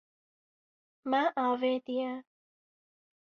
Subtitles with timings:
[1.09, 2.11] Me avêtiye.